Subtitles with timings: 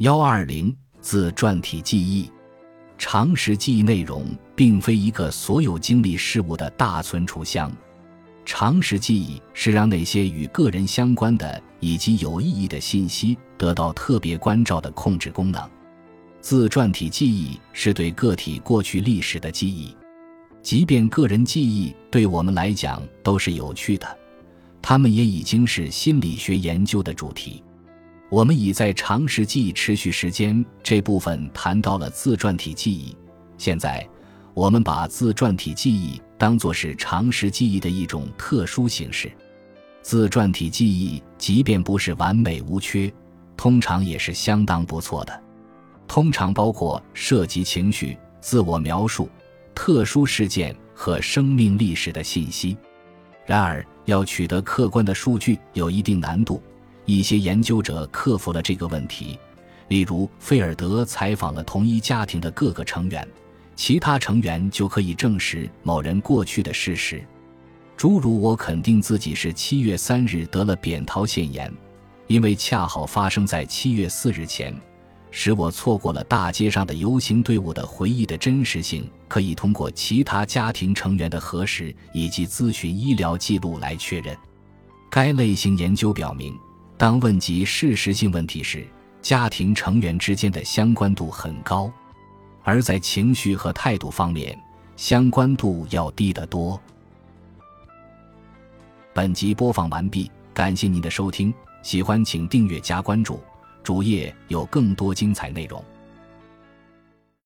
[0.00, 2.30] 幺二零自传体记忆，
[2.96, 4.24] 常识记忆内容
[4.56, 7.70] 并非一个所有经历事物的大存储箱。
[8.46, 15.70] 常识记忆是让那些与个人相关的以及有意义的信息得到特别关照的控制功能。
[16.40, 19.94] 自传体记忆是对个体过去历史的记忆，
[20.62, 24.18] 即便个人记忆对我们来讲都是有趣的，
[24.80, 27.62] 它们也已经是心理学研究的主题。
[28.30, 33.16] 我们已在常识记忆持续时间这部分谈到了自传体记忆。
[33.58, 34.08] 现在，
[34.54, 39.30] 我们把自传体记忆当作是常识记忆的一种特殊形式。
[40.00, 43.12] 自传体记忆即便不是完美无缺，
[43.56, 45.42] 通常也是相当不错的。
[46.06, 49.28] 通常包括涉及情绪、自我描述、
[49.74, 52.78] 特殊事件和生命历史的信息。
[53.44, 56.62] 然而，要取得客观的数据有一定难度。
[57.16, 59.38] 一些研究者克服了这个问题，
[59.88, 63.26] 例如费尔德采访了同一家庭的各个成员，
[63.74, 67.24] 其他成员就可以证实某人过去的事实，
[67.96, 71.72] 诸如我肯定自己是七月三日得了扁桃腺炎，
[72.26, 74.74] 因为恰好发生在七月四日前，
[75.30, 84.36] 使我错过了大街上的游行队伍的回忆的真实性，可以通过其他家庭成员的核实以及咨询医疗记录来确认。
[85.10, 86.54] 该类型研究表明。
[87.00, 88.86] 当问及事实性问题时，
[89.22, 91.90] 家庭成员之间的相关度很高，
[92.62, 94.54] 而在情绪和态度方面，
[94.96, 96.78] 相关度要低得多。
[99.14, 103.40] 本集播放完毕，感谢您的收听，喜欢请订阅加关注，
[103.82, 105.82] 主页有更多精彩内容。